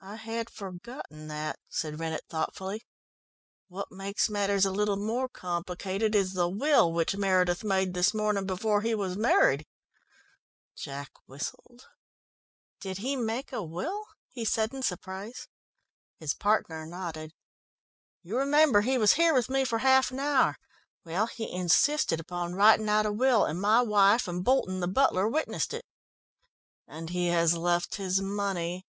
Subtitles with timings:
[0.00, 2.84] "I had forgotten that," said Rennett thoughtfully.
[3.68, 8.44] "What makes matters a little more complicated, is the will which Meredith made this morning
[8.44, 9.64] before he was married."
[10.74, 11.86] Jack whistled.
[12.80, 15.46] "Did he make a will?" he said in surprise.
[16.18, 17.32] His partner nodded.
[18.20, 20.56] "You remember he was here with me for half an hour.
[21.04, 25.28] Well, he insisted upon writing out a will and my wife and Bolton, the butler,
[25.28, 25.86] witnessed it."
[26.88, 28.88] "And he has left his money